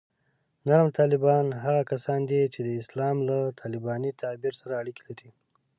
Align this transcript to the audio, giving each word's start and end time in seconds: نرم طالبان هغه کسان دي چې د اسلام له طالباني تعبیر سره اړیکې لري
نرم 0.67 0.89
طالبان 0.99 1.45
هغه 1.63 1.81
کسان 1.91 2.19
دي 2.29 2.41
چې 2.53 2.59
د 2.67 2.69
اسلام 2.81 3.17
له 3.29 3.37
طالباني 3.61 4.11
تعبیر 4.21 4.53
سره 4.61 4.73
اړیکې 4.81 5.01
لري 5.07 5.29